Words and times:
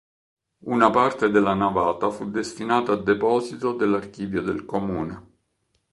Una 0.65 0.89
parte 0.89 1.29
della 1.29 1.53
navata 1.53 2.09
fu 2.09 2.31
destinata 2.31 2.93
a 2.93 2.95
deposito 2.95 3.73
dell'archivio 3.75 4.41
del 4.41 4.65
comune. 4.65 5.31